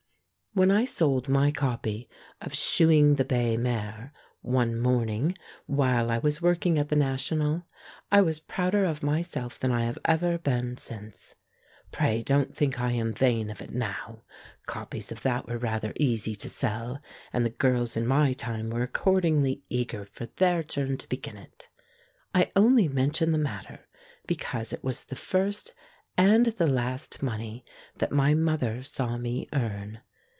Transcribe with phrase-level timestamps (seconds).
[0.53, 2.09] When I sold my copy
[2.41, 7.65] of "Shoeing the Bay Mare" one morning, while I was work ing at the National,
[8.11, 11.35] I was prouder of myself than I have ever been since.
[11.93, 14.23] Pray don't think I am vain of it now;
[14.65, 18.83] copies of that were rather easy to sell, and the girls in my time were
[18.83, 21.69] accord ingly eager for their turn to begin it;
[22.35, 23.87] I only mention the matter
[24.27, 25.73] because it was the first
[26.17, 27.63] and the last money
[27.99, 30.01] that my mother saw me earn.